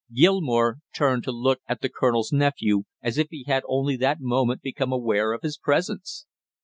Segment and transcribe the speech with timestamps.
[0.11, 4.63] Gilmore turned to look at the colonel's nephew as if he had only that moment
[4.63, 6.25] become aware of his presence.